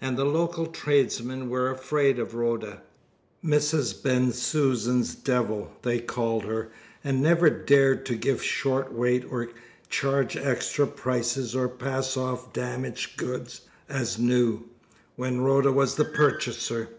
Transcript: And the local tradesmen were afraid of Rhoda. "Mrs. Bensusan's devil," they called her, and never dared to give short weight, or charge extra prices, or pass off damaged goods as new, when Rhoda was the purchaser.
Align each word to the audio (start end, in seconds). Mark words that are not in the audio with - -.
And 0.00 0.16
the 0.16 0.24
local 0.24 0.66
tradesmen 0.68 1.48
were 1.50 1.68
afraid 1.68 2.20
of 2.20 2.32
Rhoda. 2.32 2.82
"Mrs. 3.44 4.04
Bensusan's 4.04 5.16
devil," 5.16 5.72
they 5.82 5.98
called 5.98 6.44
her, 6.44 6.68
and 7.02 7.20
never 7.20 7.50
dared 7.50 8.06
to 8.06 8.14
give 8.14 8.40
short 8.40 8.92
weight, 8.92 9.24
or 9.28 9.48
charge 9.90 10.36
extra 10.36 10.86
prices, 10.86 11.56
or 11.56 11.66
pass 11.68 12.16
off 12.16 12.52
damaged 12.52 13.16
goods 13.16 13.62
as 13.88 14.16
new, 14.16 14.62
when 15.16 15.40
Rhoda 15.40 15.72
was 15.72 15.96
the 15.96 16.04
purchaser. 16.04 16.90